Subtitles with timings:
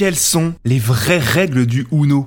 [0.00, 2.26] Quelles sont les vraies règles du Uno?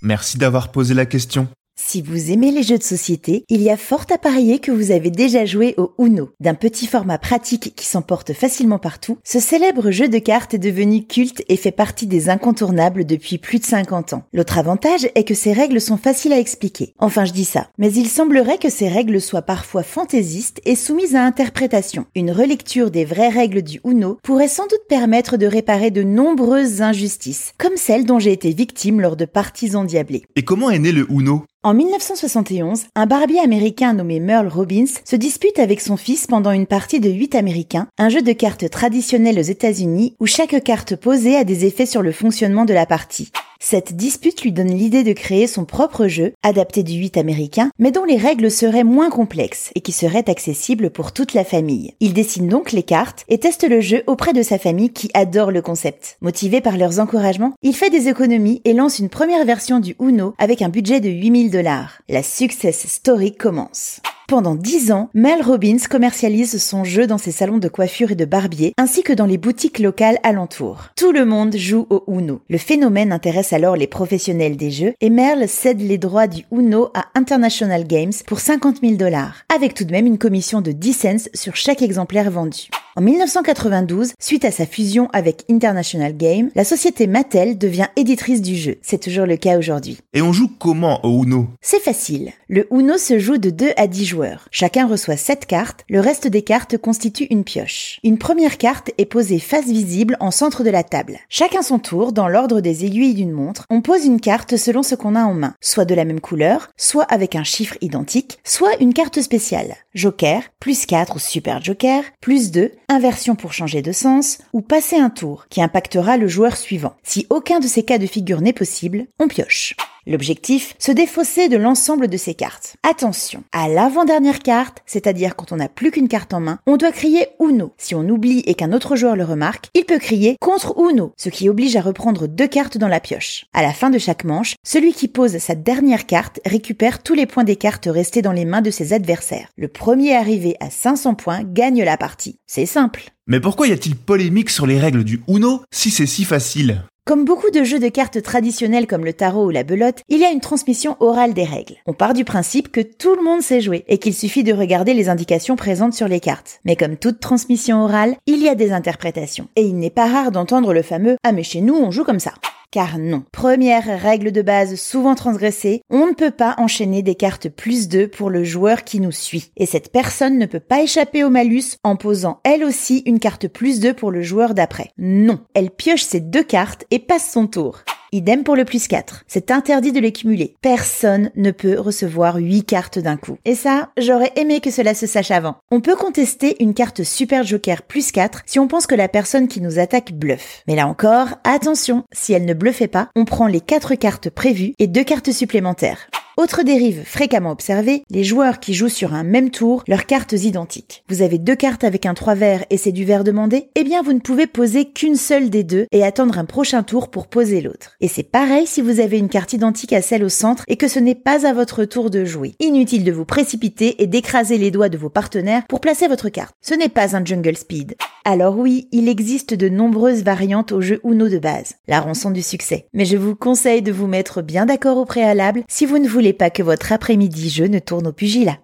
[0.00, 1.48] Merci d'avoir posé la question.
[1.90, 4.92] Si vous aimez les jeux de société, il y a fort à parier que vous
[4.92, 6.30] avez déjà joué au Uno.
[6.38, 11.04] D'un petit format pratique qui s'emporte facilement partout, ce célèbre jeu de cartes est devenu
[11.04, 14.22] culte et fait partie des incontournables depuis plus de 50 ans.
[14.32, 16.94] L'autre avantage est que ces règles sont faciles à expliquer.
[17.00, 17.66] Enfin, je dis ça.
[17.76, 22.06] Mais il semblerait que ces règles soient parfois fantaisistes et soumises à interprétation.
[22.14, 26.82] Une relecture des vraies règles du Uno pourrait sans doute permettre de réparer de nombreuses
[26.82, 30.22] injustices, comme celle dont j'ai été victime lors de parties endiablées.
[30.36, 31.42] Et comment est né le Uno?
[31.62, 36.66] En 1971, un barbier américain nommé Merle Robbins se dispute avec son fils pendant une
[36.66, 41.36] partie de 8 américains, un jeu de cartes traditionnel aux États-Unis où chaque carte posée
[41.36, 43.30] a des effets sur le fonctionnement de la partie.
[43.62, 47.90] Cette dispute lui donne l'idée de créer son propre jeu, adapté du 8 américain, mais
[47.90, 51.92] dont les règles seraient moins complexes et qui serait accessible pour toute la famille.
[52.00, 55.50] Il dessine donc les cartes et teste le jeu auprès de sa famille qui adore
[55.50, 56.16] le concept.
[56.22, 60.34] Motivé par leurs encouragements, il fait des économies et lance une première version du Uno
[60.38, 62.00] avec un budget de 8000 dollars.
[62.08, 64.00] La success story commence.
[64.30, 68.24] Pendant dix ans, Mel Robbins commercialise son jeu dans ses salons de coiffure et de
[68.24, 70.84] barbier, ainsi que dans les boutiques locales alentours.
[70.94, 72.40] Tout le monde joue au Uno.
[72.48, 76.90] Le phénomène intéresse alors les professionnels des jeux et Merle cède les droits du Uno
[76.94, 80.92] à International Games pour 50 000 dollars, avec tout de même une commission de 10
[80.92, 82.70] cents sur chaque exemplaire vendu.
[82.96, 88.56] En 1992, suite à sa fusion avec International Game, la société Mattel devient éditrice du
[88.56, 88.78] jeu.
[88.82, 89.98] C'est toujours le cas aujourd'hui.
[90.12, 91.46] Et on joue comment au Uno?
[91.60, 92.32] C'est facile.
[92.48, 94.48] Le Uno se joue de 2 à 10 joueurs.
[94.50, 98.00] Chacun reçoit 7 cartes, le reste des cartes constitue une pioche.
[98.02, 101.20] Une première carte est posée face visible en centre de la table.
[101.28, 104.96] Chacun son tour, dans l'ordre des aiguilles d'une montre, on pose une carte selon ce
[104.96, 108.80] qu'on a en main, soit de la même couleur, soit avec un chiffre identique, soit
[108.80, 109.76] une carte spéciale.
[109.94, 114.96] Joker, plus 4 ou super joker, plus 2, inversion pour changer de sens, ou passer
[114.96, 116.94] un tour qui impactera le joueur suivant.
[117.02, 119.76] Si aucun de ces cas de figure n'est possible, on pioche.
[120.06, 122.76] L'objectif, se défausser de l'ensemble de ces cartes.
[122.82, 126.92] Attention, à l'avant-dernière carte, c'est-à-dire quand on n'a plus qu'une carte en main, on doit
[126.92, 127.72] crier Uno.
[127.78, 131.28] Si on oublie et qu'un autre joueur le remarque, il peut crier contre Uno, ce
[131.28, 133.44] qui oblige à reprendre deux cartes dans la pioche.
[133.52, 137.26] À la fin de chaque manche, celui qui pose sa dernière carte récupère tous les
[137.26, 139.48] points des cartes restées dans les mains de ses adversaires.
[139.56, 142.38] Le premier arrivé à 500 points gagne la partie.
[142.46, 143.10] C'est simple.
[143.30, 146.82] Mais pourquoi y a-t-il polémique sur les règles du Uno si c'est si facile?
[147.06, 150.24] Comme beaucoup de jeux de cartes traditionnels comme le tarot ou la belote, il y
[150.24, 151.76] a une transmission orale des règles.
[151.86, 154.94] On part du principe que tout le monde sait jouer et qu'il suffit de regarder
[154.94, 156.58] les indications présentes sur les cartes.
[156.64, 159.46] Mais comme toute transmission orale, il y a des interprétations.
[159.54, 162.18] Et il n'est pas rare d'entendre le fameux⁇ Ah mais chez nous on joue comme
[162.18, 162.30] ça⁇
[162.70, 163.24] car non.
[163.32, 168.08] Première règle de base souvent transgressée, on ne peut pas enchaîner des cartes plus 2
[168.08, 169.52] pour le joueur qui nous suit.
[169.56, 173.48] Et cette personne ne peut pas échapper au malus en posant elle aussi une carte
[173.48, 174.90] plus 2 pour le joueur d'après.
[174.98, 177.82] Non, elle pioche ses deux cartes et passe son tour.
[178.12, 179.24] Idem pour le plus 4.
[179.28, 180.56] C'est interdit de les cumuler.
[180.60, 183.38] Personne ne peut recevoir 8 cartes d'un coup.
[183.44, 185.56] Et ça, j'aurais aimé que cela se sache avant.
[185.70, 189.48] On peut contester une carte Super Joker plus 4 si on pense que la personne
[189.48, 190.62] qui nous attaque bluffe.
[190.66, 194.74] Mais là encore, attention, si elle ne bluffait pas, on prend les 4 cartes prévues
[194.78, 196.08] et 2 cartes supplémentaires.
[196.40, 201.04] Autre dérive fréquemment observée, les joueurs qui jouent sur un même tour leurs cartes identiques.
[201.10, 203.68] Vous avez deux cartes avec un 3 vert et c'est du vert demandé?
[203.74, 207.10] Eh bien vous ne pouvez poser qu'une seule des deux et attendre un prochain tour
[207.10, 207.94] pour poser l'autre.
[208.00, 210.88] Et c'est pareil si vous avez une carte identique à celle au centre et que
[210.88, 212.54] ce n'est pas à votre tour de jouer.
[212.58, 216.54] Inutile de vous précipiter et d'écraser les doigts de vos partenaires pour placer votre carte.
[216.62, 217.96] Ce n'est pas un jungle speed.
[218.24, 222.42] Alors oui, il existe de nombreuses variantes au jeu Uno de base, la rançon du
[222.42, 222.86] succès.
[222.92, 226.34] Mais je vous conseille de vous mettre bien d'accord au préalable si vous ne voulez
[226.34, 228.58] pas que votre après-midi jeu ne tourne au pugilat.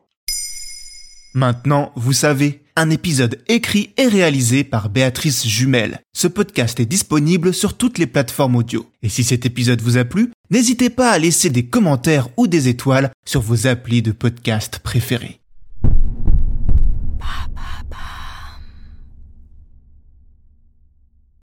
[1.32, 6.00] Maintenant, vous savez, un épisode écrit et réalisé par Béatrice Jumel.
[6.14, 8.86] Ce podcast est disponible sur toutes les plateformes audio.
[9.02, 12.68] Et si cet épisode vous a plu, n'hésitez pas à laisser des commentaires ou des
[12.68, 15.40] étoiles sur vos applis de podcast préférés.
[15.82, 18.15] Ba, ba, ba.